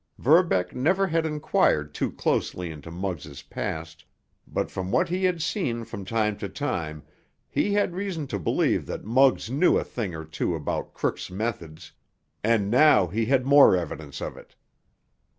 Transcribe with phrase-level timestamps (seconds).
[0.17, 4.03] Verbeck never had inquired too closely into Muggs' past,
[4.47, 7.03] but from what he had seen from time to time,
[7.47, 11.91] he had reason to believe that Muggs knew a thing or two about crooks' methods,
[12.43, 14.55] and now he had more evidence of it.